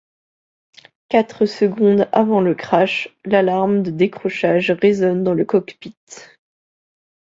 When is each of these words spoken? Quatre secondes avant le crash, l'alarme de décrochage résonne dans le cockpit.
Quatre 1.09 1.45
secondes 1.45 2.09
avant 2.11 2.41
le 2.41 2.55
crash, 2.55 3.09
l'alarme 3.23 3.83
de 3.83 3.91
décrochage 3.91 4.71
résonne 4.71 5.23
dans 5.23 5.35
le 5.35 5.45
cockpit. 5.45 5.93